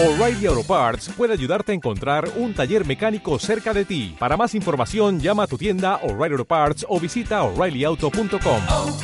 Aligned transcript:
O'Reilly 0.00 0.46
Auto 0.46 0.62
Parts 0.62 1.08
puede 1.16 1.32
ayudarte 1.32 1.72
a 1.72 1.74
encontrar 1.74 2.30
un 2.36 2.54
taller 2.54 2.86
mecánico 2.86 3.36
cerca 3.40 3.74
de 3.74 3.84
ti. 3.84 4.14
Para 4.16 4.36
más 4.36 4.54
información, 4.54 5.18
llama 5.18 5.42
a 5.42 5.46
tu 5.48 5.58
tienda 5.58 5.96
O'Reilly 6.04 6.34
Auto 6.34 6.44
Parts 6.44 6.86
o 6.88 7.00
visita 7.00 7.42
oreillyauto.com. 7.42 8.62
oh, 8.68 8.98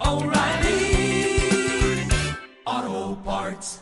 oh, 0.00 0.24
O'Reilly 0.24 1.38
Auto 2.64 3.22
Parts. 3.22 3.80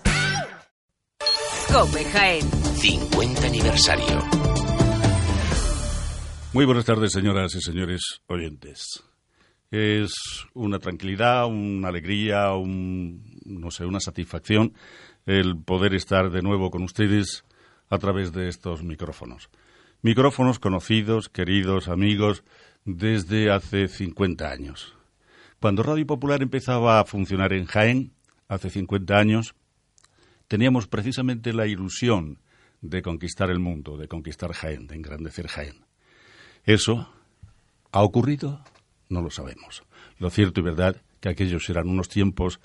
Cope 1.73 2.05
Jaén. 2.05 2.51
50 2.51 3.47
aniversario. 3.47 4.23
Muy 6.53 6.67
buenas 6.67 6.85
tardes, 6.85 7.13
señoras 7.13 7.55
y 7.55 7.63
señores 7.63 8.21
oyentes. 8.27 9.03
Es 9.71 10.13
una 10.53 10.79
tranquilidad, 10.79 11.47
una 11.47 11.89
alegría, 11.89 12.53
un, 12.53 13.34
no 13.45 13.71
sé, 13.71 13.85
una 13.85 14.01
satisfacción 14.01 14.75
el 15.27 15.57
poder 15.57 15.95
estar 15.95 16.31
de 16.31 16.43
nuevo 16.43 16.71
con 16.71 16.83
ustedes 16.83 17.45
a 17.89 17.99
través 17.99 18.33
de 18.33 18.49
estos 18.49 18.83
micrófonos. 18.83 19.51
Micrófonos 20.03 20.59
conocidos, 20.59 21.29
queridos, 21.29 21.89
amigos, 21.89 22.45
desde 22.85 23.51
hace 23.51 23.89
50 23.89 24.51
años. 24.51 24.95
Cuando 25.61 25.83
Radio 25.83 26.07
Popular 26.07 26.43
empezaba 26.43 27.01
a 27.01 27.05
funcionar 27.05 27.53
en 27.55 27.65
Jaén, 27.65 28.13
hace 28.49 28.69
50 28.69 29.17
años, 29.17 29.55
teníamos 30.49 30.87
precisamente 30.87 31.55
la 31.55 31.67
ilusión 31.67 32.39
de 32.83 33.01
conquistar 33.01 33.51
el 33.51 33.61
mundo, 33.61 33.97
de 33.97 34.09
conquistar 34.09 34.53
Jaén, 34.53 34.87
de 34.87 34.97
engrandecer 34.97 35.49
Jaén. 35.49 35.87
¿Eso 36.65 37.09
ha 37.93 38.03
ocurrido? 38.03 38.63
No 39.09 39.23
lo 39.23 39.31
sabemos. 39.31 39.85
Lo 40.19 40.29
cierto 40.29 40.61
y 40.61 40.65
verdad 40.65 41.01
que 41.21 41.31
aquellos 41.31 41.69
eran 41.71 41.89
unos 41.89 42.09
tiempos 42.09 42.61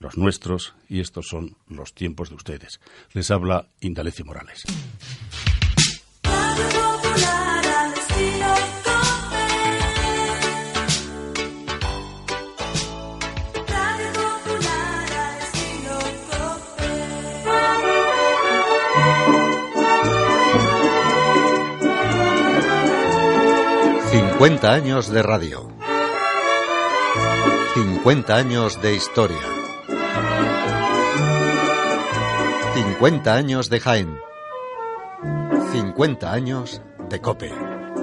los 0.00 0.16
nuestros 0.16 0.74
y 0.88 1.00
estos 1.00 1.26
son 1.28 1.56
los 1.68 1.94
tiempos 1.94 2.30
de 2.30 2.34
ustedes. 2.34 2.80
Les 3.12 3.30
habla 3.30 3.66
Indalecio 3.80 4.24
Morales. 4.24 4.64
Cincuenta 24.10 24.72
años 24.72 25.10
de 25.10 25.22
radio. 25.22 25.70
50 27.74 28.34
años 28.34 28.82
de 28.82 28.94
historia. 28.94 29.59
50 32.74 33.34
años 33.34 33.70
de 33.70 33.80
Jaén. 33.80 34.18
50 35.72 36.32
años 36.32 36.82
de 37.08 37.20
Cope. 37.20 37.52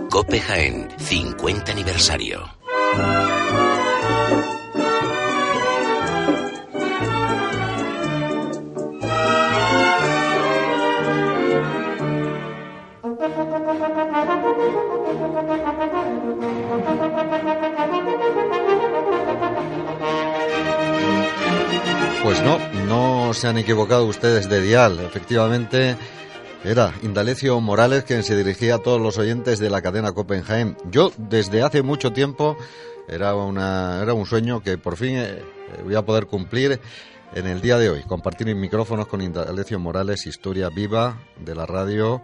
Cope 0.09 0.39
Jaén, 0.39 0.89
50 0.97 1.71
aniversario. 1.71 2.45
Se 23.37 23.47
han 23.47 23.57
equivocado 23.57 24.05
ustedes 24.05 24.49
de 24.49 24.61
dial. 24.61 24.99
Efectivamente, 24.99 25.95
era 26.63 26.91
Indalecio 27.03 27.59
Morales 27.61 28.03
quien 28.03 28.23
se 28.23 28.35
dirigía 28.35 28.75
a 28.75 28.79
todos 28.79 28.99
los 28.99 29.17
oyentes 29.19 29.59
de 29.59 29.69
la 29.69 29.81
cadena 29.81 30.11
Copenhagen. 30.11 30.75
Yo, 30.89 31.11
desde 31.17 31.61
hace 31.61 31.83
mucho 31.83 32.11
tiempo, 32.11 32.57
era, 33.07 33.35
una, 33.35 33.99
era 34.01 34.13
un 34.13 34.25
sueño 34.25 34.61
que 34.61 34.79
por 34.79 34.97
fin 34.97 35.17
eh, 35.17 35.43
voy 35.83 35.93
a 35.93 36.03
poder 36.03 36.25
cumplir 36.25 36.79
en 37.35 37.45
el 37.45 37.61
día 37.61 37.77
de 37.77 37.91
hoy. 37.91 38.01
Compartir 38.03 38.53
micrófonos 38.55 39.07
con 39.07 39.21
Indalecio 39.21 39.79
Morales, 39.79 40.25
historia 40.25 40.69
viva 40.69 41.19
de 41.39 41.53
la 41.53 41.67
radio 41.67 42.23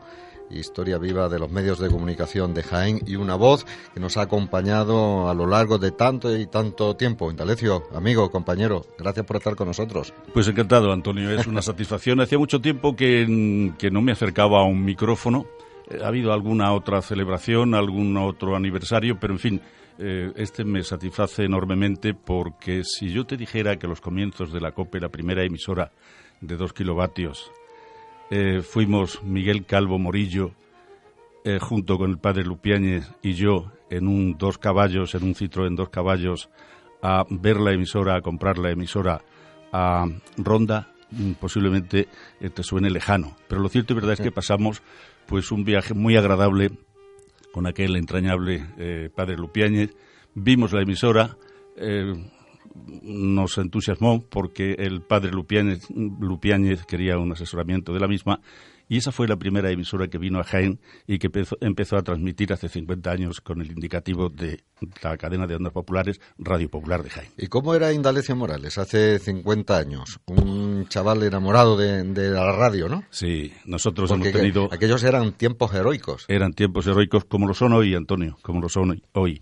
historia 0.60 0.98
viva 0.98 1.30
de 1.30 1.40
los 1.40 1.52
medios 1.52 1.80
de 1.80 1.90
comunicación 1.90 2.54
de 2.54 2.64
Jaén 2.64 3.02
y 3.06 3.16
una 3.16 3.36
voz 3.36 3.66
que 3.94 4.00
nos 4.00 4.18
ha 4.18 4.22
acompañado 4.22 5.30
a 5.30 5.34
lo 5.34 5.48
largo 5.48 5.78
de 5.78 5.92
tanto 5.92 6.36
y 6.36 6.46
tanto 6.48 6.96
tiempo. 6.96 7.30
Indalecio, 7.32 7.84
amigo, 7.94 8.30
compañero, 8.32 8.86
gracias 8.98 9.26
por 9.26 9.38
estar 9.38 9.56
con 9.56 9.68
nosotros. 9.68 10.14
Pues 10.34 10.48
encantado, 10.48 10.92
Antonio. 10.92 11.30
Es 11.32 11.48
una 11.48 11.62
satisfacción. 11.64 12.22
Hacía 12.22 12.38
mucho 12.38 12.62
tiempo 12.62 12.96
que, 12.96 13.74
que 13.78 13.92
no 13.92 14.02
me 14.02 14.12
acercaba 14.12 14.62
a 14.62 14.64
un 14.64 14.84
micrófono. 14.84 15.46
Eh, 15.90 16.00
Ha 16.04 16.08
habido 16.08 16.34
alguna 16.34 16.74
otra 16.74 17.02
celebración, 17.02 17.76
algún 17.76 18.16
otro 18.18 18.56
aniversario, 18.56 19.20
pero 19.20 19.34
en 19.34 19.40
fin, 19.40 19.62
eh, 20.00 20.32
este 20.36 20.64
me 20.64 20.84
satisface 20.84 21.44
enormemente 21.44 22.14
porque 22.14 22.84
si 22.84 23.10
yo 23.10 23.26
te 23.26 23.38
dijera 23.38 23.78
que 23.78 23.88
los 23.88 24.02
comienzos 24.02 24.52
de 24.52 24.60
la 24.60 24.72
COPE, 24.72 25.00
la 25.00 25.10
primera 25.10 25.44
emisora 25.44 25.92
de 26.42 26.58
dos 26.58 26.74
kilovatios, 26.74 27.52
eh, 28.36 28.64
fuimos 28.64 29.22
Miguel 29.22 29.64
Calvo 29.64 30.00
Morillo, 30.00 30.56
eh, 31.44 31.60
junto 31.62 32.00
con 32.00 32.10
el 32.10 32.18
padre 32.18 32.44
Lupiáñez 32.44 33.12
y 33.22 33.34
yo, 33.34 33.72
en 33.92 34.08
un 34.08 34.40
dos 34.40 34.58
caballos, 34.58 35.14
en 35.14 35.22
un 35.22 35.36
Citroën 35.36 35.76
dos 35.76 35.90
caballos, 35.90 36.50
a 37.04 37.26
ver 37.30 37.58
la 37.58 37.74
emisora, 37.74 38.16
a 38.16 38.22
comprar 38.22 38.58
la 38.58 38.72
emisora 38.72 39.22
a 39.72 40.08
Ronda, 40.38 40.92
mm, 41.12 41.34
posiblemente 41.34 42.08
eh, 42.40 42.50
te 42.50 42.64
suene 42.64 42.90
lejano. 42.90 43.36
Pero 43.48 43.62
lo 43.62 43.70
cierto 43.70 43.94
y 43.94 43.98
verdad 43.98 44.14
es 44.14 44.22
que 44.22 44.32
pasamos 44.32 44.82
pues 45.28 45.52
un 45.52 45.64
viaje 45.64 45.94
muy 45.94 46.18
agradable 46.18 46.72
con 47.52 47.68
aquel 47.68 47.96
entrañable 47.96 49.12
padre 49.16 49.38
Lupiáñez. 49.38 49.96
Vimos 50.34 50.74
la 50.74 50.82
emisora, 50.82 51.38
nos 52.76 53.58
entusiasmó 53.58 54.22
porque 54.30 54.74
el 54.80 55.02
padre 55.02 55.32
Lupiáñez, 55.32 55.88
Lupiáñez 55.92 56.86
quería 56.86 57.18
un 57.18 57.32
asesoramiento 57.32 57.94
de 57.94 58.00
la 58.00 58.08
misma 58.08 58.40
y 58.90 58.98
esa 58.98 59.12
fue 59.14 59.28
la 59.30 59.38
primera 59.38 59.72
emisora 59.72 60.08
que 60.10 60.18
vino 60.18 60.40
a 60.40 60.44
Jaén 60.44 60.80
y 61.08 61.18
que 61.18 61.28
empezó, 61.28 61.58
empezó, 61.62 61.96
a 61.98 62.04
transmitir 62.04 62.52
hace 62.52 62.68
50 62.68 63.10
años 63.12 63.40
con 63.42 63.62
el 63.62 63.72
indicativo 63.72 64.30
de 64.30 64.62
la 65.02 65.18
cadena 65.18 65.48
de 65.48 65.56
ondas 65.56 65.72
populares 65.72 66.20
Radio 66.38 66.70
Popular 66.70 67.02
de 67.02 67.10
Jaén. 67.10 67.30
¿Y 67.38 67.48
cómo 67.48 67.74
era 67.76 67.94
Indalecio 67.94 68.36
Morales 68.36 68.78
hace 68.78 69.20
50 69.20 69.78
años? 69.78 70.20
Un 70.26 70.86
chaval 70.90 71.24
enamorado 71.24 71.78
de, 71.78 72.04
de 72.04 72.30
la 72.30 72.52
radio, 72.52 72.90
¿no? 72.90 73.04
Sí, 73.10 73.54
nosotros 73.66 74.10
Porque 74.10 74.30
hemos 74.30 74.42
tenido... 74.42 74.70
que- 74.70 74.76
aquellos 74.76 75.02
eran 75.04 75.32
tiempos 75.34 75.74
heroicos. 75.74 76.26
Eran 76.28 76.52
tiempos 76.54 76.86
heroicos 76.86 77.24
como 77.24 77.48
lo 77.48 77.54
son 77.54 77.72
hoy, 77.74 77.96
Antonio, 77.96 78.38
como 78.42 78.60
lo 78.62 78.68
son 78.68 79.02
hoy. 79.14 79.42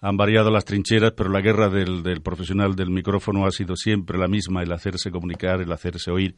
Han 0.00 0.16
variado 0.16 0.50
las 0.50 0.64
trincheras, 0.64 1.12
pero 1.16 1.30
la 1.30 1.40
guerra 1.40 1.68
del, 1.70 2.02
del 2.02 2.20
profesional 2.20 2.76
del 2.76 2.90
micrófono 2.90 3.46
ha 3.46 3.50
sido 3.50 3.76
siempre 3.76 4.18
la 4.18 4.28
misma, 4.28 4.62
el 4.62 4.72
hacerse 4.72 5.10
comunicar, 5.10 5.60
el 5.62 5.72
hacerse 5.72 6.10
oír. 6.10 6.36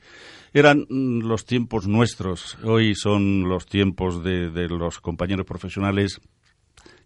Eran 0.52 0.86
mm, 0.88 1.20
los 1.26 1.44
tiempos 1.44 1.88
nuestros, 1.88 2.56
hoy 2.62 2.94
son 2.94 3.48
los 3.48 3.66
tiempos 3.66 4.22
de, 4.22 4.50
de 4.50 4.68
los 4.68 5.00
compañeros 5.00 5.44
profesionales 5.44 6.20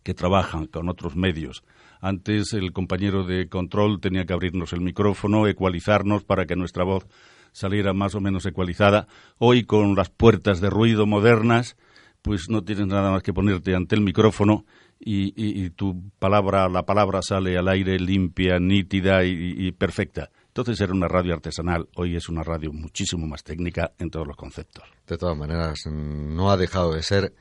que 0.02 0.14
trabajan 0.14 0.66
con 0.66 0.88
otros 0.88 1.16
medios. 1.16 1.62
Antes 2.00 2.52
el 2.52 2.72
compañero 2.72 3.24
de 3.24 3.48
control 3.48 4.00
tenía 4.00 4.24
que 4.24 4.32
abrirnos 4.32 4.72
el 4.72 4.80
micrófono, 4.80 5.46
ecualizarnos 5.46 6.24
para 6.24 6.46
que 6.46 6.56
nuestra 6.56 6.84
voz 6.84 7.06
saliera 7.52 7.92
más 7.92 8.14
o 8.14 8.20
menos 8.20 8.44
ecualizada. 8.44 9.06
Hoy 9.38 9.64
con 9.64 9.94
las 9.94 10.10
puertas 10.10 10.60
de 10.60 10.68
ruido 10.68 11.06
modernas, 11.06 11.76
pues 12.20 12.48
no 12.48 12.62
tienes 12.62 12.86
nada 12.86 13.10
más 13.10 13.22
que 13.22 13.32
ponerte 13.32 13.74
ante 13.74 13.94
el 13.94 14.00
micrófono 14.00 14.64
y, 15.04 15.64
y- 15.64 15.70
tu 15.70 16.10
palabra, 16.18 16.68
la 16.68 16.84
palabra 16.84 17.22
sale 17.22 17.58
al 17.58 17.68
aire 17.68 17.98
limpia, 17.98 18.58
nítida 18.58 19.24
y, 19.24 19.72
perfecta. 19.72 20.30
Entonces 20.48 20.80
era 20.80 20.92
una 20.92 21.08
radio 21.08 21.34
artesanal, 21.34 21.88
hoy 21.96 22.16
es 22.16 22.28
una 22.28 22.42
radio 22.42 22.72
muchísimo 22.72 23.26
más 23.26 23.42
técnica 23.42 23.92
en 23.98 24.10
todos 24.10 24.26
los 24.26 24.36
conceptos. 24.36 24.84
De 25.06 25.16
todas 25.16 25.36
maneras, 25.36 25.86
no 25.86 26.50
ha 26.50 26.56
dejado 26.56 26.92
de 26.92 27.03
ser 27.03 27.32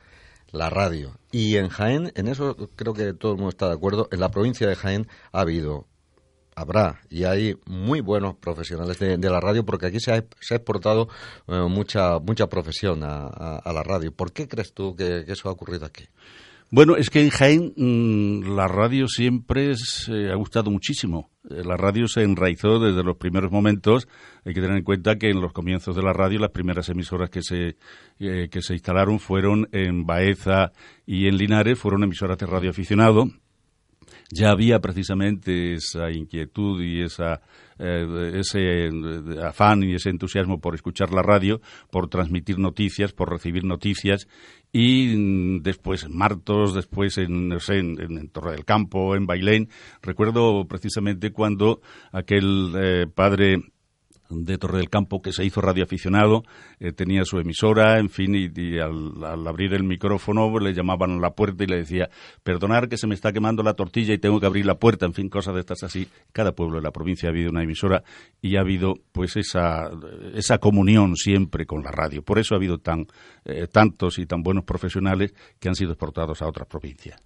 la 0.52 0.70
radio. 0.70 1.16
Y 1.30 1.56
en 1.56 1.68
Jaén, 1.68 2.12
en 2.14 2.28
eso 2.28 2.56
creo 2.76 2.94
que 2.94 3.12
todo 3.14 3.32
el 3.32 3.38
mundo 3.38 3.50
está 3.50 3.68
de 3.68 3.74
acuerdo, 3.74 4.08
en 4.12 4.20
la 4.20 4.30
provincia 4.30 4.68
de 4.68 4.76
Jaén 4.76 5.08
ha 5.32 5.40
habido, 5.40 5.86
habrá 6.54 7.00
y 7.08 7.24
hay 7.24 7.56
muy 7.66 8.00
buenos 8.00 8.36
profesionales 8.36 8.98
de, 8.98 9.16
la 9.18 9.40
radio 9.40 9.64
porque 9.64 9.86
aquí 9.86 9.98
se 10.00 10.12
ha, 10.12 10.16
exportado 10.16 11.08
eh, 11.48 11.66
mucha 11.68 12.18
mucha 12.18 12.48
profesión 12.48 13.02
a, 13.02 13.60
la 13.64 13.82
radio. 13.82 14.12
¿Por 14.12 14.32
qué 14.32 14.46
crees 14.46 14.72
tú 14.72 14.94
que 14.94 15.24
eso 15.26 15.48
ha 15.48 15.52
ocurrido 15.52 15.86
aquí? 15.86 16.04
Bueno, 16.74 16.96
es 16.96 17.10
que 17.10 17.20
en 17.20 17.28
Jaén 17.28 17.74
mm, 17.76 18.56
la 18.56 18.66
radio 18.66 19.06
siempre 19.06 19.76
se 19.76 20.30
ha 20.30 20.34
gustado 20.36 20.70
muchísimo. 20.70 21.28
Eh, 21.50 21.62
La 21.62 21.76
radio 21.76 22.08
se 22.08 22.22
enraizó 22.22 22.78
desde 22.78 23.02
los 23.02 23.18
primeros 23.18 23.52
momentos. 23.52 24.08
Hay 24.46 24.54
que 24.54 24.62
tener 24.62 24.78
en 24.78 24.82
cuenta 24.82 25.18
que 25.18 25.28
en 25.28 25.42
los 25.42 25.52
comienzos 25.52 25.94
de 25.94 26.02
la 26.02 26.14
radio 26.14 26.38
las 26.38 26.50
primeras 26.50 26.88
emisoras 26.88 27.28
que 27.28 27.42
se, 27.42 27.76
eh, 28.20 28.48
que 28.50 28.62
se 28.62 28.72
instalaron 28.72 29.20
fueron 29.20 29.68
en 29.72 30.06
Baeza 30.06 30.72
y 31.04 31.28
en 31.28 31.36
Linares, 31.36 31.78
fueron 31.78 32.04
emisoras 32.04 32.38
de 32.38 32.46
radio 32.46 32.70
aficionado 32.70 33.26
ya 34.30 34.50
había 34.50 34.78
precisamente 34.80 35.74
esa 35.74 36.10
inquietud 36.10 36.82
y 36.82 37.02
esa, 37.02 37.40
eh, 37.78 38.32
ese 38.34 38.88
afán 39.42 39.82
y 39.82 39.94
ese 39.94 40.10
entusiasmo 40.10 40.60
por 40.60 40.74
escuchar 40.74 41.12
la 41.12 41.22
radio, 41.22 41.60
por 41.90 42.08
transmitir 42.08 42.58
noticias, 42.58 43.12
por 43.12 43.30
recibir 43.30 43.64
noticias 43.64 44.28
y 44.72 45.16
mm, 45.16 45.62
después 45.62 46.04
en 46.04 46.16
Martos, 46.16 46.74
después 46.74 47.18
en, 47.18 47.48
no 47.48 47.60
sé, 47.60 47.78
en, 47.78 48.28
Torre 48.28 48.52
del 48.52 48.64
Campo, 48.64 49.14
en 49.14 49.26
Bailén. 49.26 49.68
Recuerdo 50.00 50.64
precisamente 50.66 51.32
cuando 51.32 51.80
aquel 52.12 52.72
eh, 52.76 53.06
padre 53.12 53.71
de 54.32 54.58
Torre 54.58 54.78
del 54.78 54.90
Campo 54.90 55.22
que 55.22 55.32
se 55.32 55.44
hizo 55.44 55.60
radioaficionado, 55.60 56.42
eh, 56.80 56.92
tenía 56.92 57.24
su 57.24 57.38
emisora, 57.38 57.98
en 57.98 58.08
fin, 58.08 58.34
y, 58.34 58.78
al, 58.78 59.46
abrir 59.46 59.74
el 59.74 59.84
micrófono 59.84 60.58
le 60.58 60.72
llamaban 60.72 61.12
a 61.12 61.20
la 61.20 61.30
puerta 61.30 61.64
y 61.64 61.66
le 61.66 61.76
decía, 61.76 62.08
perdonar 62.42 62.88
que 62.88 62.96
se 62.96 63.06
me 63.06 63.14
está 63.14 63.32
quemando 63.32 63.62
la 63.62 63.74
tortilla 63.74 64.14
y 64.14 64.18
tengo 64.18 64.40
que 64.40 64.46
abrir 64.46 64.66
la 64.66 64.76
puerta, 64.76 65.06
en 65.06 65.14
fin, 65.14 65.28
cosas 65.28 65.54
de 65.54 65.60
estas 65.60 65.82
así. 65.82 66.08
Cada 66.32 66.52
pueblo 66.52 66.76
de 66.76 66.82
la 66.82 66.90
provincia 66.90 67.28
ha 67.28 67.32
habido 67.32 67.50
una 67.50 67.62
emisora 67.62 68.02
y 68.40 68.56
ha 68.56 68.60
habido 68.60 68.94
pues 69.12 69.36
esa, 69.36 69.90
esa 70.34 70.58
comunión 70.58 71.16
siempre 71.16 71.66
con 71.66 71.82
la 71.82 71.90
radio. 71.90 72.22
Por 72.22 72.38
eso 72.38 72.54
ha 72.54 72.58
habido 72.58 72.78
tan, 72.78 73.06
eh, 73.44 73.66
tantos 73.66 74.18
y 74.18 74.26
tan 74.26 74.42
buenos 74.42 74.64
profesionales 74.64 75.34
que 75.60 75.68
han 75.68 75.74
sido 75.74 75.92
exportados 75.92 76.42
a 76.42 76.48
otras 76.48 76.66
provincias. 76.66 77.20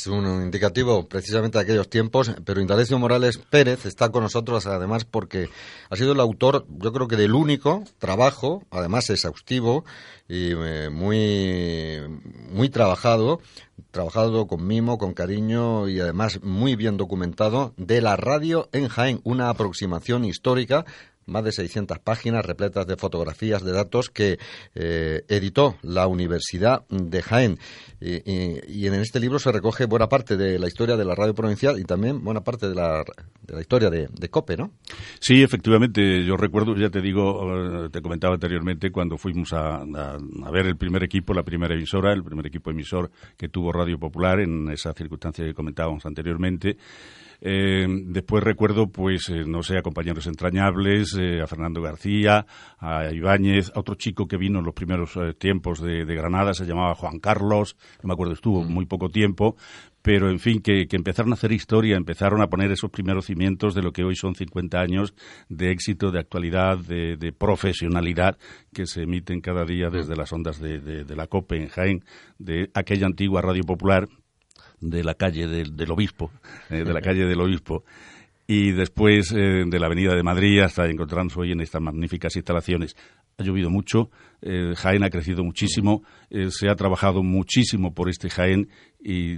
Es 0.00 0.06
un 0.06 0.24
indicativo 0.24 1.06
precisamente 1.06 1.58
de 1.58 1.64
aquellos 1.64 1.90
tiempos, 1.90 2.32
pero 2.46 2.62
Indalecio 2.62 2.98
Morales 2.98 3.36
Pérez 3.36 3.84
está 3.84 4.08
con 4.08 4.22
nosotros 4.22 4.64
además 4.66 5.04
porque 5.04 5.50
ha 5.90 5.96
sido 5.96 6.12
el 6.12 6.20
autor, 6.20 6.64
yo 6.70 6.90
creo 6.94 7.06
que 7.06 7.16
del 7.16 7.34
único 7.34 7.84
trabajo, 7.98 8.64
además 8.70 9.10
exhaustivo 9.10 9.84
y 10.26 10.52
eh, 10.52 10.88
muy, 10.90 12.00
muy 12.50 12.70
trabajado, 12.70 13.40
trabajado 13.90 14.46
con 14.46 14.66
mimo, 14.66 14.96
con 14.96 15.12
cariño 15.12 15.86
y 15.86 16.00
además 16.00 16.42
muy 16.42 16.76
bien 16.76 16.96
documentado 16.96 17.74
de 17.76 18.00
la 18.00 18.16
radio 18.16 18.70
en 18.72 18.88
Jaén, 18.88 19.20
una 19.24 19.50
aproximación 19.50 20.24
histórica 20.24 20.86
más 21.26 21.44
de 21.44 21.52
600 21.52 21.98
páginas 21.98 22.44
repletas 22.44 22.86
de 22.86 22.96
fotografías, 22.96 23.62
de 23.62 23.72
datos 23.72 24.10
que 24.10 24.38
eh, 24.74 25.22
editó 25.28 25.76
la 25.82 26.06
Universidad 26.06 26.86
de 26.88 27.22
Jaén. 27.22 27.58
Y, 28.00 28.86
en 28.86 28.94
este 28.94 29.20
libro 29.20 29.38
se 29.38 29.52
recoge 29.52 29.84
buena 29.84 30.08
parte 30.08 30.36
de 30.36 30.58
la 30.58 30.66
historia 30.66 30.96
de 30.96 31.04
la 31.04 31.14
radio 31.14 31.34
provincial 31.34 31.78
y 31.78 31.84
también 31.84 32.24
buena 32.24 32.40
parte 32.42 32.68
de 32.68 32.74
la, 32.74 33.04
de 33.42 33.54
la 33.54 33.60
historia 33.60 33.90
de, 33.90 34.28
COPE, 34.30 34.56
¿no? 34.56 34.72
Sí, 35.20 35.42
efectivamente. 35.42 36.24
Yo 36.24 36.36
recuerdo, 36.36 36.74
ya 36.76 36.88
te 36.88 37.00
digo, 37.00 37.84
eh, 37.84 37.88
te 37.90 38.00
comentaba 38.00 38.34
anteriormente, 38.34 38.90
cuando 38.90 39.18
fuimos 39.18 39.52
a, 39.52 39.82
a 39.82 40.50
ver 40.50 40.66
el 40.66 40.76
primer 40.76 41.04
equipo, 41.04 41.34
la 41.34 41.42
primera 41.42 41.74
emisora, 41.74 42.12
el 42.12 42.24
primer 42.24 42.46
equipo 42.46 42.70
emisor 42.70 43.10
que 43.36 43.48
tuvo 43.48 43.70
Radio 43.70 43.98
Popular 43.98 44.40
en 44.40 44.70
esa 44.70 44.92
circunstancia 44.94 45.44
que 45.44 45.54
comentábamos 45.54 46.04
anteriormente. 46.06 46.78
Eh, 47.40 47.86
después 47.88 48.44
recuerdo, 48.44 48.88
pues, 48.88 49.28
eh, 49.30 49.44
no 49.46 49.62
sé, 49.62 49.78
a 49.78 49.82
compañeros 49.82 50.26
entrañables, 50.26 51.16
eh, 51.18 51.40
a 51.40 51.46
Fernando 51.46 51.80
García, 51.80 52.46
a 52.78 53.10
Ibáñez, 53.12 53.72
a 53.74 53.80
otro 53.80 53.94
chico 53.94 54.26
que 54.28 54.36
vino 54.36 54.58
en 54.58 54.64
los 54.64 54.74
primeros 54.74 55.18
tiempos 55.38 55.80
de, 55.80 56.04
Granada, 56.04 56.52
se 56.52 56.66
llamaba 56.66 56.94
Juan 56.94 57.18
Carlos, 57.18 57.76
no 58.02 58.08
me 58.08 58.12
acuerdo, 58.12 58.34
estuvo 58.34 58.62
mm. 58.62 58.68
muy 58.72 58.84
poco 58.84 59.08
tiempo, 59.08 59.56
pero 60.02 60.30
en 60.30 60.38
fin, 60.38 60.60
que, 60.60 60.86
empezaron 60.90 61.32
a 61.32 61.34
hacer 61.34 61.52
historia, 61.52 61.96
empezaron 61.96 62.42
a 62.42 62.48
poner 62.48 62.70
esos 62.72 62.90
primeros 62.90 63.26
cimientos 63.26 63.74
de 63.74 63.82
lo 63.82 63.92
que 63.92 64.04
hoy 64.04 64.16
son 64.16 64.34
50 64.34 64.78
años 64.78 65.14
de 65.48 65.70
éxito, 65.70 66.10
de 66.10 66.20
actualidad, 66.20 66.78
de, 66.78 67.32
profesionalidad 67.38 68.38
que 68.72 68.86
se 68.86 69.02
emiten 69.02 69.40
cada 69.40 69.64
día 69.64 69.88
desde 69.88 70.16
las 70.16 70.32
ondas 70.32 70.60
de, 70.60 70.80
de, 70.80 71.16
la 71.16 71.26
COPE 71.26 71.56
en 71.56 71.68
Jaén, 71.68 72.04
de 72.38 72.70
aquella 72.74 73.06
antigua 73.06 73.40
radio 73.40 73.62
popular 73.62 74.08
de 74.80 75.04
la 75.04 75.14
calle 75.14 75.46
del, 75.46 75.90
obispo, 75.90 76.30
eh, 76.70 76.84
de 76.84 76.92
la 76.92 77.00
calle 77.00 77.26
del 77.26 77.40
obispo, 77.40 77.84
y 78.46 78.72
después 78.72 79.32
eh, 79.32 79.64
de 79.66 79.78
la 79.78 79.86
Avenida 79.86 80.14
de 80.14 80.22
Madrid 80.22 80.60
hasta 80.60 80.88
encontrarnos 80.88 81.36
hoy 81.36 81.52
en 81.52 81.60
estas 81.60 81.80
magníficas 81.80 82.34
instalaciones. 82.36 82.96
Ha 83.38 83.42
llovido 83.42 83.70
mucho, 83.70 84.10
eh, 84.42 84.74
Jaén 84.76 85.02
ha 85.04 85.10
crecido 85.10 85.44
muchísimo, 85.44 86.02
se 86.30 86.68
ha 86.68 86.74
trabajado 86.74 87.22
muchísimo 87.22 87.94
por 87.94 88.10
este 88.10 88.28
Jaén 88.28 88.68
y 89.02 89.36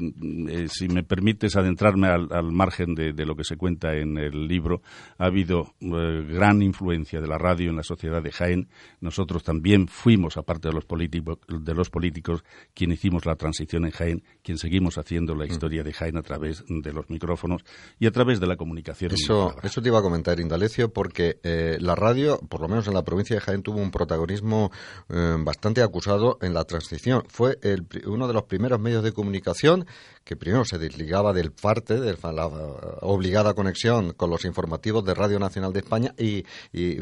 eh, 0.51 0.69
si 0.69 0.89
me 0.89 1.05
permites 1.05 1.55
adentrarme 1.57 2.09
al, 2.09 2.53
margen 2.53 2.95
de, 2.95 3.13
lo 3.25 3.37
que 3.37 3.45
se 3.45 3.57
cuenta 3.57 3.95
en 3.95 4.19
el 4.19 4.49
libro, 4.49 4.83
ha 5.19 5.27
habido 5.27 5.75
eh, 5.81 6.27
gran 6.29 6.63
influencia 6.63 7.21
de 7.21 7.29
la 7.29 7.39
radio 7.39 7.71
en 7.71 7.77
la 7.77 7.83
sociedad 7.83 8.23
de 8.23 8.33
Jaén. 8.33 8.69
Nosotros 9.01 9.45
también 9.45 9.87
fuimos, 9.87 10.37
aparte 10.37 10.69
de 10.69 10.75
los, 10.75 10.85
políticos, 10.85 11.39
de 11.49 11.75
los 11.75 11.91
políticos, 11.91 12.45
quien 12.75 12.91
hicimos 12.93 13.25
la 13.25 13.37
transición 13.37 13.85
en 13.85 13.93
Jaén, 13.93 14.25
quien 14.43 14.59
seguimos 14.59 14.99
haciendo 14.99 15.35
la 15.35 15.45
mm. 15.45 15.51
historia 15.51 15.83
de 15.85 15.93
Jaén 15.93 16.17
a 16.17 16.23
través 16.23 16.65
de 16.69 16.93
los 16.93 17.09
micrófonos 17.09 17.63
y 18.01 18.07
a 18.07 18.11
través 18.11 18.41
de 18.41 18.47
la 18.49 18.57
comunicación. 18.57 19.13
Eso, 19.13 19.55
eso 19.63 19.81
te 19.81 19.89
iba 19.89 20.01
a 20.01 20.03
comentar, 20.03 20.41
Indalecio, 20.41 20.93
porque 20.93 21.39
eh, 21.45 21.77
la 21.81 21.95
radio, 21.95 22.39
por 22.49 22.61
lo 22.61 22.69
menos 22.69 22.89
en 22.89 22.95
la 22.95 23.05
provincia 23.05 23.37
de 23.37 23.41
Jaén, 23.41 23.63
tuvo 23.63 23.81
un 23.81 23.91
protagonismo 23.91 24.71
bastante 25.45 25.83
acusado 25.83 26.39
en 26.41 26.55
la 26.55 26.65
transición. 26.65 27.23
Fue 27.29 27.59
el, 27.63 27.87
uno 28.07 28.27
de 28.27 28.35
los 28.35 28.45
primeros 28.45 28.81
medios 28.81 29.05
de 29.05 29.13
comunicación 29.13 29.52
que 30.25 30.37
primero 30.37 30.65
se 30.65 30.79
desligaba 30.79 31.33
del 31.33 31.53
parte, 31.53 32.01
de 32.01 32.17
la 32.23 32.47
obligada 33.03 33.55
conexión 33.55 34.13
con 34.13 34.31
los 34.31 34.45
informativos 34.45 35.05
de 35.05 35.15
Radio 35.15 35.39
Nacional 35.39 35.73
de 35.73 35.81
España 35.81 36.15
y, 36.19 36.45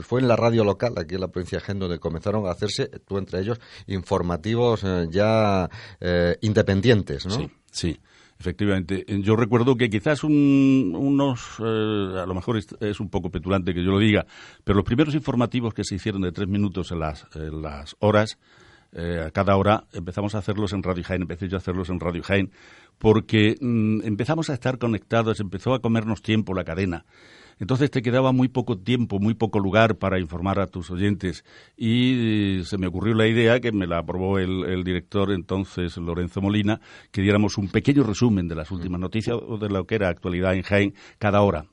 fue 0.02 0.20
en 0.20 0.28
la 0.28 0.36
radio 0.36 0.64
local, 0.64 0.94
aquí 0.96 1.14
en 1.14 1.20
la 1.20 1.28
provincia 1.28 1.58
de 1.58 1.64
Jaén, 1.64 1.78
donde 1.78 1.98
comenzaron 1.98 2.46
a 2.46 2.50
hacerse, 2.50 2.88
tú 3.06 3.18
entre 3.18 3.40
ellos, 3.40 3.60
informativos 3.86 4.82
eh, 4.84 5.06
ya 5.10 5.68
eh, 6.00 6.36
independientes, 6.40 7.26
¿no? 7.26 7.34
Sí, 7.34 7.50
sí. 7.70 8.00
Efectivamente. 8.38 9.04
Yo 9.06 9.36
recuerdo 9.36 9.76
que 9.76 9.90
quizás 9.90 10.24
unos, 10.24 11.40
eh, 11.58 12.20
a 12.22 12.24
lo 12.24 12.34
mejor 12.34 12.56
es, 12.56 12.98
un 12.98 13.10
poco 13.10 13.30
petulante 13.30 13.74
que 13.74 13.84
yo 13.84 13.90
lo 13.90 13.98
diga, 13.98 14.24
pero 14.64 14.76
los 14.76 14.84
primeros 14.86 15.14
informativos 15.14 15.74
que 15.74 15.84
se 15.84 15.96
hicieron 15.96 16.22
de 16.22 16.32
tres 16.32 16.48
minutos 16.48 16.90
en 16.90 17.00
las, 17.00 17.26
en 17.34 17.60
las 17.60 17.96
horas 17.98 18.38
eh, 18.92 19.22
a 19.26 19.30
cada 19.30 19.56
hora 19.56 19.84
empezamos 19.92 20.34
a 20.34 20.38
hacerlos 20.38 20.72
en 20.72 20.82
Radio 20.82 21.04
Jaén, 21.04 21.22
empecé 21.22 21.48
yo 21.48 21.56
a 21.56 21.58
hacerlos 21.58 21.90
en 21.90 22.00
Radio 22.00 22.22
Jaén, 22.22 22.50
porque 22.98 23.56
mm, 23.60 24.02
empezamos 24.04 24.50
a 24.50 24.54
estar 24.54 24.78
conectados, 24.78 25.40
empezó 25.40 25.74
a 25.74 25.80
comernos 25.80 26.22
tiempo 26.22 26.54
la 26.54 26.64
cadena. 26.64 27.04
Entonces 27.60 27.90
te 27.90 28.00
quedaba 28.00 28.32
muy 28.32 28.48
poco 28.48 28.78
tiempo, 28.78 29.18
muy 29.18 29.34
poco 29.34 29.58
lugar 29.58 29.96
para 29.96 30.18
informar 30.18 30.60
a 30.60 30.66
tus 30.66 30.90
oyentes. 30.90 31.44
Y 31.76 32.60
eh, 32.60 32.64
se 32.64 32.78
me 32.78 32.86
ocurrió 32.86 33.14
la 33.14 33.26
idea, 33.26 33.60
que 33.60 33.70
me 33.70 33.86
la 33.86 33.98
aprobó 33.98 34.38
el, 34.38 34.64
el, 34.64 34.82
director 34.82 35.30
entonces, 35.30 35.98
Lorenzo 35.98 36.40
Molina, 36.40 36.80
que 37.10 37.20
diéramos 37.20 37.58
un 37.58 37.68
pequeño 37.68 38.02
resumen 38.02 38.48
de 38.48 38.54
las 38.54 38.70
últimas 38.70 39.00
noticias 39.00 39.36
o 39.36 39.58
de 39.58 39.68
lo 39.68 39.86
que 39.86 39.96
era 39.96 40.08
actualidad 40.08 40.54
en 40.54 40.62
Jaén 40.62 40.94
cada 41.18 41.42
hora 41.42 41.66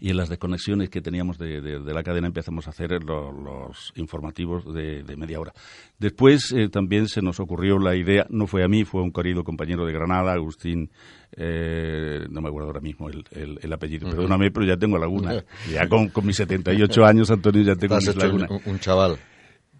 y 0.00 0.10
en 0.10 0.16
las 0.16 0.28
desconexiones 0.28 0.90
que 0.90 1.00
teníamos 1.00 1.38
de, 1.38 1.60
la 1.84 2.02
cadena 2.02 2.26
empezamos 2.26 2.66
a 2.66 2.70
hacer 2.70 3.02
los, 3.02 3.92
informativos 3.96 4.72
de, 4.72 5.04
media 5.16 5.40
hora. 5.40 5.52
Después 5.98 6.52
eh, 6.52 6.68
también 6.68 7.08
se 7.08 7.22
nos 7.22 7.40
ocurrió 7.40 7.78
la 7.78 7.96
idea, 7.96 8.26
no 8.30 8.46
fue 8.46 8.64
a 8.64 8.68
mí, 8.68 8.84
fue 8.84 9.00
a 9.00 9.04
un 9.04 9.12
querido 9.12 9.42
compañero 9.42 9.84
de 9.84 9.92
Granada, 9.92 10.32
Agustín, 10.32 10.90
eh, 11.36 12.26
no 12.30 12.40
me 12.40 12.48
acuerdo 12.48 12.68
ahora 12.68 12.80
mismo 12.80 13.08
el, 13.08 13.24
el, 13.32 13.72
apellido, 13.72 14.08
perdóname, 14.08 14.50
pero 14.50 14.66
ya 14.66 14.76
tengo 14.76 14.98
laguna. 14.98 15.44
Ya 15.70 15.88
con, 15.88 16.08
con 16.08 16.26
mis 16.26 16.36
78 16.36 17.04
años, 17.04 17.30
Antonio, 17.30 17.62
ya 17.62 17.74
tengo 17.74 17.96
mis 17.96 18.16
laguna. 18.16 18.46
Un, 18.64 18.78
chaval. 18.78 19.18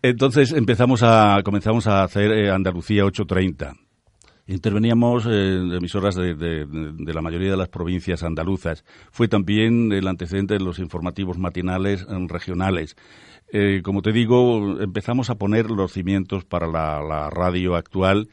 Entonces 0.02 0.52
empezamos 0.52 1.02
a, 1.02 1.40
comenzamos 1.44 1.86
a 1.86 2.02
hacer 2.02 2.30
eh, 2.32 2.50
Andalucía 2.50 3.04
830 3.04 3.87
Interveníamos 4.48 5.26
en 5.26 5.74
emisoras 5.74 6.14
de, 6.14 6.66
la 7.04 7.20
mayoría 7.20 7.50
de 7.50 7.56
las 7.58 7.68
provincias 7.68 8.22
andaluzas. 8.22 8.82
Fue 9.10 9.28
también 9.28 9.92
el 9.92 10.08
antecedente 10.08 10.54
de 10.54 10.60
los 10.60 10.78
informativos 10.78 11.36
matinales 11.36 12.06
regionales. 12.28 12.96
Eh, 13.52 13.82
como 13.84 14.00
te 14.00 14.10
digo, 14.10 14.80
empezamos 14.80 15.28
a 15.28 15.34
poner 15.34 15.70
los 15.70 15.92
cimientos 15.92 16.46
para 16.46 16.66
la, 16.66 17.28
radio 17.28 17.76
actual 17.76 18.30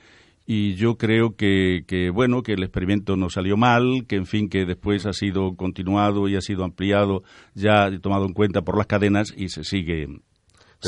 y 0.47 0.75
yo 0.75 0.97
creo 0.97 1.35
que, 1.35 1.83
bueno 2.13 2.43
que 2.43 2.53
el 2.53 2.63
experimento 2.63 3.17
no 3.17 3.29
salió 3.29 3.57
mal 3.57 4.05
que 4.07 4.15
en 4.15 4.25
fin 4.25 4.47
que 4.47 4.65
después 4.65 5.05
ha 5.05 5.13
sido 5.13 5.55
continuado 5.57 6.29
y 6.29 6.37
ha 6.37 6.41
sido 6.41 6.63
ampliado 6.63 7.23
ya 7.55 7.89
tomado 7.99 8.25
en 8.25 8.33
cuenta 8.33 8.61
por 8.61 8.77
las 8.77 8.87
cadenas 8.87 9.33
y 9.35 9.49
se 9.49 9.65
sigue 9.65 10.07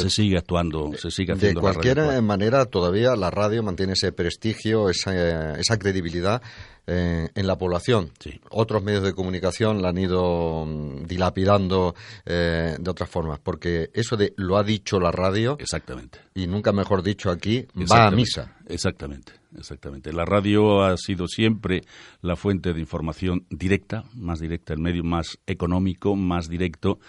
se 0.02 0.10
sigue 0.10 0.38
actuando, 0.38 0.92
se 0.98 1.12
sigue 1.12 1.34
haciendo. 1.34 1.62
De 1.62 1.62
cualquier 1.62 2.22
manera, 2.22 2.66
todavía 2.66 3.16
la 3.16 3.32
radio 3.32 3.64
mantiene 3.64 3.94
ese 3.94 4.12
prestigio, 4.12 4.90
esa, 4.90 5.58
esa 5.60 5.78
credibilidad 5.78 6.42
eh, 6.90 7.28
en 7.36 7.48
la 7.48 7.58
población. 7.58 8.12
Otros 8.50 8.82
medios 8.82 9.04
de 9.04 9.14
comunicación 9.14 9.82
la 9.82 9.90
han 9.90 9.98
ido 9.98 10.66
mm, 10.66 11.04
dilapidando 11.06 11.96
eh, 12.26 12.78
de 12.80 12.90
otras 12.90 13.10
formas, 13.10 13.40
porque 13.40 13.90
eso 13.94 14.16
de 14.16 14.34
lo 14.38 14.56
ha 14.58 14.64
dicho 14.64 14.98
la 14.98 15.12
radio. 15.12 15.58
Exactamente. 15.60 16.20
Y 16.34 16.48
nunca 16.48 16.72
mejor 16.72 17.04
dicho 17.04 17.30
aquí, 17.30 17.68
va 17.92 18.08
a 18.08 18.12
misa. 18.12 18.56
Exactamente, 18.68 19.34
exactamente. 19.58 20.14
La 20.14 20.24
radio 20.24 20.82
ha 20.82 20.96
sido 20.96 21.28
siempre 21.28 21.82
la 22.22 22.38
fuente 22.38 22.74
de 22.74 22.80
información 22.80 23.46
directa, 23.50 24.06
más 24.14 24.40
directa, 24.40 24.74
el 24.74 24.80
medio 24.80 25.04
más 25.04 25.40
económico, 25.46 26.16
más 26.16 26.48
directo 26.48 27.00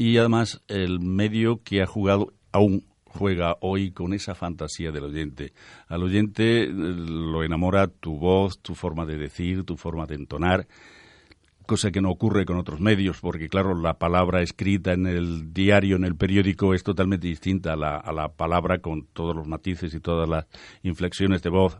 y 0.00 0.16
además 0.16 0.62
el 0.66 0.98
medio 0.98 1.62
que 1.62 1.82
ha 1.82 1.86
jugado 1.86 2.32
aún 2.52 2.86
juega 3.04 3.58
hoy 3.60 3.90
con 3.90 4.14
esa 4.14 4.34
fantasía 4.34 4.92
del 4.92 5.04
oyente. 5.04 5.52
Al 5.88 6.02
oyente 6.02 6.62
eh, 6.62 6.68
lo 6.72 7.44
enamora 7.44 7.86
tu 7.86 8.16
voz, 8.16 8.62
tu 8.62 8.74
forma 8.74 9.04
de 9.04 9.18
decir, 9.18 9.64
tu 9.64 9.76
forma 9.76 10.06
de 10.06 10.14
entonar, 10.14 10.66
cosa 11.66 11.90
que 11.90 12.00
no 12.00 12.08
ocurre 12.08 12.46
con 12.46 12.56
otros 12.56 12.80
medios, 12.80 13.20
porque 13.20 13.50
claro, 13.50 13.74
la 13.74 13.98
palabra 13.98 14.40
escrita 14.40 14.94
en 14.94 15.06
el 15.06 15.52
diario, 15.52 15.96
en 15.96 16.04
el 16.04 16.16
periódico, 16.16 16.72
es 16.72 16.82
totalmente 16.82 17.26
distinta 17.28 17.74
a 17.74 17.76
la, 17.76 17.96
a 17.96 18.10
la 18.14 18.32
palabra 18.32 18.78
con 18.78 19.04
todos 19.04 19.36
los 19.36 19.46
matices 19.46 19.92
y 19.92 20.00
todas 20.00 20.26
las 20.26 20.46
inflexiones 20.82 21.42
de 21.42 21.50
voz 21.50 21.78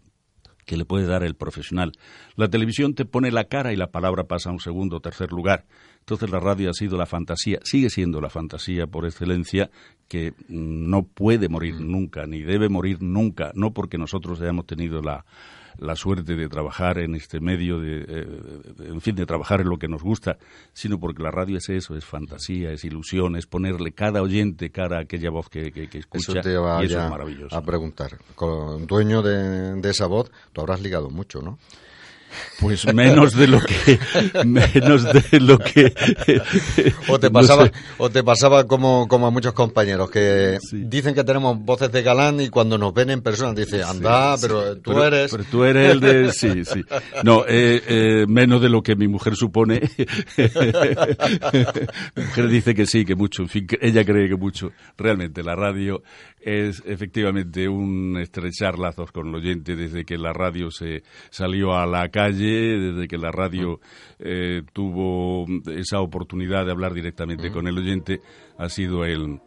que 0.71 0.77
le 0.77 0.85
puede 0.85 1.05
dar 1.05 1.25
el 1.25 1.35
profesional. 1.35 1.91
La 2.37 2.47
televisión 2.47 2.95
te 2.95 3.05
pone 3.05 3.33
la 3.33 3.47
cara 3.47 3.73
y 3.73 3.77
la 3.77 3.89
palabra 3.89 4.29
pasa 4.29 4.51
a 4.51 4.53
un 4.53 4.61
segundo 4.61 4.99
o 4.99 5.01
tercer 5.01 5.33
lugar. 5.33 5.65
Entonces 5.99 6.31
la 6.31 6.39
radio 6.39 6.71
ha 6.71 6.75
sido 6.75 6.97
la 6.97 7.07
fantasía, 7.07 7.59
sigue 7.65 7.91
siendo 7.91 8.21
la 8.21 8.31
fantasía 8.31 8.87
por 8.87 9.05
excelencia 9.05 9.69
que 10.07 10.33
no 10.49 11.03
puede 11.03 11.49
morir 11.49 11.75
mm. 11.75 11.91
nunca, 11.91 12.25
ni 12.29 12.43
debe 12.43 12.69
morir 12.69 13.03
nunca, 13.03 13.51
no 13.57 13.73
porque 13.73 13.99
nosotros 13.99 14.41
hayamos 14.41 14.65
tenido 14.65 15.03
la, 15.03 15.25
la 15.79 15.97
suerte 15.97 16.37
de 16.37 16.49
trabajar 16.49 16.99
en 16.99 17.15
este 17.15 17.41
medio, 17.41 17.81
de, 17.81 18.05
eh, 18.07 18.27
en 18.81 19.01
fin, 19.01 19.15
de 19.15 19.27
trabajar 19.27 19.61
en 19.61 19.69
lo 19.69 19.79
que 19.79 19.89
nos 19.89 20.03
gusta, 20.03 20.39
sino 20.73 20.99
porque 20.99 21.23
la 21.23 21.31
radio 21.31 21.59
es 21.59 21.69
eso, 21.69 21.97
es 21.97 22.05
fantasía, 22.05 22.73
es 22.73 22.85
ilusión, 22.85 23.37
es 23.37 23.47
ponerle 23.47 23.93
cada 23.93 24.23
oyente 24.23 24.71
cara 24.71 24.99
a 24.99 25.01
aquella 25.03 25.31
voz 25.31 25.49
que, 25.49 25.73
que, 25.73 25.99
escucha 25.99 26.41
y 26.83 26.87
eso 26.87 27.05
es 27.05 27.11
maravilloso. 27.11 27.57
A 27.57 27.63
preguntar, 27.63 28.19
con 28.35 28.87
dueño 28.87 29.23
de, 29.23 29.75
de 29.75 29.91
esa 29.91 30.07
voz, 30.07 30.31
tú 30.53 30.61
habrás 30.61 30.81
ligado 30.81 31.11
mucho, 31.11 31.41
¿no? 31.41 31.59
Pues 32.61 32.93
menos 32.95 33.35
de 33.35 33.49
lo 33.49 33.61
que 33.61 33.99
menos 34.45 35.05
de 35.05 35.41
lo 35.41 35.59
que 35.59 35.93
o 37.09 37.19
te 37.19 37.31
pasaba 37.31 37.71
o 37.99 38.11
te 38.11 38.23
pasaba 38.23 38.67
como, 38.67 39.09
como 39.09 39.27
a 39.27 39.31
muchos 39.31 39.53
compañeros 39.53 40.11
que 40.11 40.59
dicen 40.73 41.15
que 41.15 41.25
tenemos 41.25 41.59
voces 41.59 41.91
de 41.93 42.03
galán 42.03 42.41
y 42.41 42.49
cuando 42.49 42.79
nos 42.79 42.93
ven 42.95 43.11
en 43.11 43.23
persona 43.23 43.55
dicen 43.55 43.83
anda 43.83 44.37
pero 44.41 44.77
tú 44.79 45.03
eres 45.03 45.31
pero 45.31 45.45
tú 45.45 45.65
eres 45.65 45.93
el 45.93 46.01
de 46.01 46.33
sí 46.33 46.65
sí. 46.65 46.83
No 47.25 47.45
eh, 47.47 47.83
eh, 47.87 48.27
menos 48.29 48.61
de 48.61 48.69
lo 48.69 48.83
que 48.83 48.97
mi 48.97 49.09
mujer 49.09 49.35
supone. 49.37 49.81
Mi 52.17 52.25
mujer 52.25 52.49
dice 52.49 52.75
que 52.75 52.87
sí 52.87 53.05
que 53.05 53.15
mucho 53.15 53.43
en 53.43 53.49
fin 53.49 53.67
ella 53.81 54.05
cree 54.05 54.29
que 54.29 54.37
mucho. 54.37 54.73
Realmente 54.97 55.43
la 55.43 55.55
radio 55.55 56.03
es 56.41 56.83
efectivamente 56.87 57.69
un 57.69 58.17
estrechar 58.19 58.79
lazos 58.79 59.13
con 59.13 59.29
el 59.29 59.35
oyente 59.35 59.77
desde 59.77 60.05
que 60.05 60.17
la 60.17 60.33
radio 60.33 60.71
se 60.71 61.03
salió 61.31 61.75
a 61.75 61.87
la 61.87 62.09
calle, 62.09 62.20
desde 62.29 63.09
que 63.09 63.19
la 63.19 63.31
radio 63.33 63.81
eh, 64.19 64.63
tuvo 64.73 65.47
esa 65.75 66.01
oportunidad 66.01 66.65
de 66.65 66.73
hablar 66.73 66.95
directamente 66.95 67.51
con 67.51 67.67
el 67.67 67.79
oyente, 67.79 68.21
ha 68.59 68.69
sido 68.69 69.05
el 69.05 69.41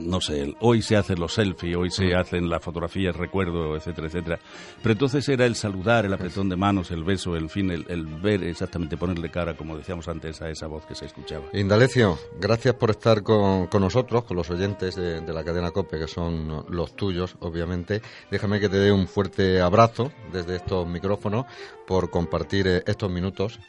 no 0.00 0.20
sé, 0.20 0.54
hoy 0.60 0.82
se 0.82 0.96
hacen 0.96 1.18
los 1.18 1.34
selfies, 1.34 1.76
hoy 1.76 1.90
se 1.90 2.14
hacen 2.14 2.48
las 2.48 2.62
fotografías, 2.62 3.16
recuerdo, 3.16 3.76
etcétera, 3.76 4.06
etcétera. 4.08 4.38
Pero 4.82 4.92
entonces 4.92 5.28
era 5.28 5.46
el 5.46 5.54
saludar, 5.54 6.04
el 6.04 6.12
apretón 6.12 6.48
de 6.48 6.56
manos, 6.56 6.90
el 6.90 7.04
beso, 7.04 7.36
el 7.36 7.50
fin, 7.50 7.70
el, 7.70 8.06
ver 8.06 8.44
exactamente, 8.44 8.96
ponerle 8.96 9.30
cara, 9.30 9.56
como 9.56 9.76
decíamos 9.76 10.08
antes, 10.08 10.40
a 10.42 10.50
esa 10.50 10.66
voz 10.66 10.86
que 10.86 10.94
se 10.94 11.06
escuchaba. 11.06 11.44
Indalecio, 11.52 12.18
gracias 12.40 12.74
por 12.74 12.90
estar 12.90 13.22
con, 13.22 13.68
nosotros, 13.72 14.24
con 14.24 14.36
los 14.36 14.50
oyentes 14.50 14.96
de, 14.96 15.20
la 15.34 15.44
cadena 15.44 15.70
COPE, 15.70 15.98
que 15.98 16.08
son 16.08 16.64
los 16.68 16.94
tuyos, 16.94 17.36
obviamente. 17.40 18.02
Déjame 18.30 18.60
que 18.60 18.68
te 18.68 18.76
dé 18.76 18.92
un 18.92 19.08
fuerte 19.08 19.60
abrazo 19.60 20.12
desde 20.32 20.56
estos 20.56 20.86
micrófonos 20.86 21.46
por 21.86 22.10
compartir 22.10 22.66
eh, 22.66 22.82
estos 22.86 23.10
minutos 23.10 23.60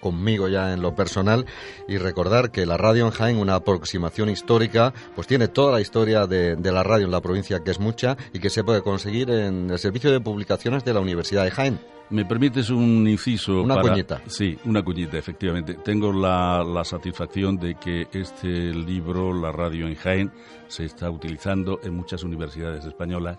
conmigo 0.00 0.48
ya 0.48 0.72
en 0.72 0.80
lo 0.80 0.94
personal 0.94 1.44
y 1.88 1.98
recordar 1.98 2.52
que 2.52 2.66
la 2.66 2.76
radio 2.76 3.06
en 3.06 3.10
Jaén, 3.10 3.36
una 3.36 3.56
aproximación 3.56 4.30
histórica, 4.30 4.94
pues 5.16 5.26
tiene 5.26 5.39
toda 5.48 5.72
la 5.72 5.80
historia 5.80 6.26
de, 6.26 6.56
la 6.60 6.82
radio 6.82 7.06
en 7.06 7.10
la 7.10 7.20
provincia, 7.20 7.60
que 7.60 7.70
es 7.70 7.80
mucha, 7.80 8.16
y 8.32 8.38
que 8.38 8.50
se 8.50 8.64
puede 8.64 8.82
conseguir 8.82 9.30
en 9.30 9.70
el 9.70 9.78
servicio 9.78 10.10
de 10.10 10.20
publicaciones 10.20 10.84
de 10.84 10.94
la 10.94 11.00
Universidad 11.00 11.44
de 11.44 11.50
Jaén. 11.50 11.80
¿Me 12.10 12.24
permites 12.24 12.70
un 12.70 13.06
inciso? 13.06 13.62
Una 13.62 13.80
cuñita. 13.80 14.20
Sí, 14.26 14.58
una 14.64 14.82
cuñita, 14.82 15.16
efectivamente. 15.16 15.74
Tengo 15.74 16.12
la, 16.12 16.64
la, 16.64 16.84
satisfacción 16.84 17.56
de 17.56 17.76
que 17.76 18.08
este 18.12 18.48
libro, 18.48 19.32
La 19.32 19.52
radio 19.52 19.86
en 19.86 19.94
Jaén, 19.94 20.32
se 20.66 20.84
está 20.84 21.08
utilizando 21.08 21.78
en 21.84 21.94
muchas 21.94 22.24
universidades 22.24 22.84
españolas 22.84 23.38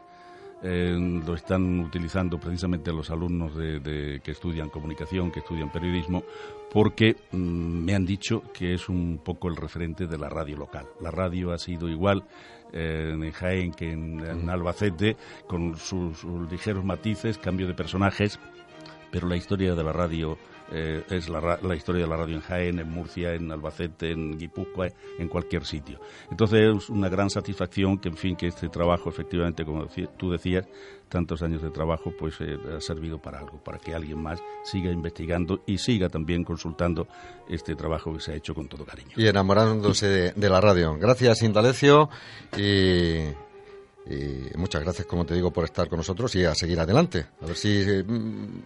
eh, 0.63 0.96
lo 1.25 1.34
están 1.34 1.80
utilizando 1.80 2.39
precisamente 2.39 2.91
los 2.91 3.10
alumnos 3.10 3.56
de, 3.56 4.22
que 4.24 4.32
estudian 4.32 4.70
comunicación, 4.70 5.32
que 5.32 5.39
estudian 5.39 5.72
periodismo, 5.72 6.24
porque 6.72 7.15
mm, 7.32 7.38
me 7.38 7.96
han 7.96 8.06
dicho 8.06 8.44
que 8.53 8.74
es 8.74 8.88
un 8.88 9.20
poco 9.24 9.48
el 9.48 9.56
referente 9.56 10.08
de 10.08 10.18
la 10.18 10.30
radio 10.30 10.58
local. 10.58 10.86
La 11.00 11.10
radio 11.10 11.51
ha 11.51 11.58
sido 11.58 11.89
igual 11.89 12.24
eh, 12.74 13.12
en 13.12 13.32
Jaén 13.32 13.72
que 13.72 13.91
en, 13.91 14.50
Albacete, 14.50 15.18
con 15.48 15.75
sus 15.77 16.24
ligeros 16.50 16.86
matices, 16.86 17.38
cambio 17.38 17.68
de 17.68 17.74
personajes, 17.74 18.39
pero 19.12 19.27
la 19.27 19.36
historia 19.36 19.75
de 19.75 19.84
la 19.84 19.91
radio 19.91 20.38
eh, 20.72 21.03
es 21.10 21.27
la, 21.27 21.60
la, 21.62 21.75
historia 21.75 22.03
de 22.03 22.08
la 22.08 22.15
radio 22.15 22.36
en 22.36 22.41
Jaén, 22.41 22.80
en 22.80 22.89
Murcia, 22.89 23.34
en 23.34 23.51
Albacete, 23.51 24.12
en 24.12 24.38
Guipúzcoa, 24.38 24.88
en 25.20 25.27
cualquier 25.27 25.65
sitio. 25.65 26.00
Entonces 26.30 26.62
es 26.62 26.89
una 26.89 27.10
gran 27.10 27.30
satisfacción 27.30 27.98
que, 27.98 28.08
en 28.08 28.15
fin, 28.15 28.36
que 28.38 28.48
este 28.48 28.70
trabajo, 28.70 29.10
efectivamente, 29.10 29.65
como 29.65 29.88
tú 30.18 30.32
decías, 30.32 30.65
tantos 31.10 31.41
años 31.41 31.62
de 31.62 31.72
trabajo, 31.72 32.13
pues 32.18 32.36
eh, 32.39 32.58
ha 32.77 32.80
servido 32.80 33.22
para 33.22 33.39
algo, 33.39 33.62
para 33.62 33.80
que 33.80 33.94
alguien 33.94 34.24
más 34.24 34.41
siga 34.63 34.89
investigando 34.91 35.62
y 35.68 35.77
siga 35.77 36.08
también 36.08 36.46
consultando 36.46 37.06
este 37.50 37.75
trabajo 37.75 38.13
que 38.13 38.22
se 38.22 38.32
ha 38.32 38.36
hecho 38.36 38.56
con 38.56 38.70
todo 38.70 38.86
cariño. 38.86 39.12
Y 39.18 39.27
enamorándose 39.27 40.32
de, 40.34 40.50
la 40.50 40.62
radio. 40.62 40.98
Gracias, 40.98 41.44
Indalecio, 41.44 42.10
y 42.58 43.27
y 44.03 44.58
muchas 44.58 44.82
gracias, 44.82 45.06
como 45.06 45.25
te 45.25 45.36
digo, 45.36 45.51
por 45.51 45.63
estar 45.63 45.88
con 45.88 45.98
nosotros 45.98 46.34
y 46.36 46.44
a 46.44 46.56
seguir 46.56 46.80
adelante. 46.80 47.27
A 47.41 47.46
ver 47.46 47.56
si 47.56 47.86
mm, 48.03 48.62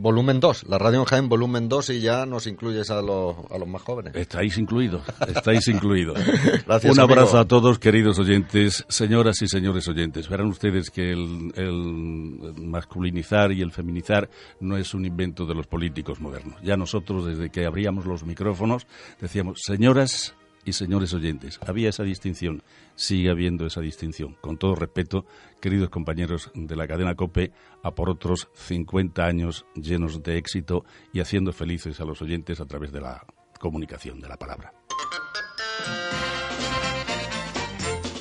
volumen 0.00 0.40
2, 0.40 0.68
la 0.68 0.78
radio 0.78 1.00
en 1.00 1.04
Jaén 1.04 1.28
volumen 1.28 1.68
2 1.68 1.90
y 1.90 2.00
ya 2.00 2.26
nos 2.26 2.46
incluyes 2.46 2.90
a 2.90 3.00
los, 3.00 3.36
a 3.50 3.58
los 3.58 3.68
más 3.68 3.82
jóvenes. 3.82 4.14
Estáis 4.14 4.58
incluidos, 4.58 5.02
estáis 5.26 5.68
incluidos. 5.68 6.18
Un 6.84 7.00
abrazo 7.00 7.38
a 7.38 7.44
todos, 7.46 7.78
queridos 7.78 8.18
oyentes, 8.18 8.84
señoras 8.88 9.40
y 9.42 9.48
señores 9.48 9.86
oyentes. 9.88 10.28
Verán 10.28 10.48
ustedes 10.48 10.90
que 10.90 11.10
el, 11.10 11.52
el 11.56 12.54
masculinizar 12.66 13.52
y 13.52 13.62
el 13.62 13.72
feminizar 13.72 14.28
no 14.60 14.76
es 14.76 14.94
un 14.94 15.04
invento 15.04 15.46
de 15.46 15.54
los 15.54 15.66
políticos 15.66 16.20
modernos. 16.20 16.60
Ya 16.62 16.76
nosotros, 16.76 17.26
desde 17.26 17.50
que 17.50 17.66
abríamos 17.66 18.06
los 18.06 18.24
micrófonos, 18.24 18.86
decíamos, 19.20 19.60
señoras 19.64 20.34
y 20.64 20.72
señores 20.72 21.12
oyentes. 21.14 21.60
Había 21.66 21.88
esa 21.88 22.02
distinción, 22.02 22.62
sigue 22.94 23.30
habiendo 23.30 23.66
esa 23.66 23.80
distinción. 23.80 24.36
Con 24.40 24.56
todo 24.56 24.74
respeto, 24.74 25.26
queridos 25.60 25.90
compañeros 25.90 26.50
de 26.54 26.76
la 26.76 26.86
cadena 26.86 27.14
COPE, 27.14 27.52
a 27.82 27.94
por 27.94 28.10
otros 28.10 28.48
50 28.54 29.24
años 29.24 29.66
llenos 29.74 30.22
de 30.22 30.38
éxito 30.38 30.84
y 31.12 31.20
haciendo 31.20 31.52
felices 31.52 32.00
a 32.00 32.04
los 32.04 32.22
oyentes 32.22 32.60
a 32.60 32.66
través 32.66 32.92
de 32.92 33.00
la 33.00 33.24
comunicación, 33.58 34.20
de 34.20 34.28
la 34.28 34.36
palabra. 34.36 34.72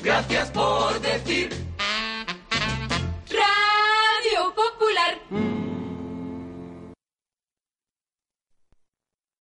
Gracias 0.03 0.51
por 0.51 0.99
decir 0.99 1.49
Radio 3.29 4.53
Popular. 4.53 5.62